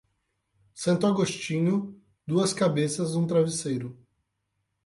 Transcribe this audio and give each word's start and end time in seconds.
Santo 0.73 1.05
Agostinho, 1.05 1.95
duas 2.25 2.53
cabeças 2.53 3.13
num 3.13 3.27
travesseiro. 3.27 3.95